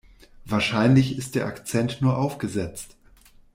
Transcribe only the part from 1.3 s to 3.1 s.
der Akzent nur aufgesetzt.